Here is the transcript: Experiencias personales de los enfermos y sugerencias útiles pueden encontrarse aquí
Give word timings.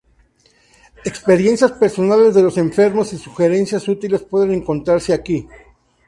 Experiencias 1.05 1.73
personales 1.73 2.33
de 2.33 2.41
los 2.41 2.57
enfermos 2.57 3.13
y 3.13 3.19
sugerencias 3.19 3.87
útiles 3.87 4.23
pueden 4.23 4.51
encontrarse 4.51 5.13
aquí 5.13 5.47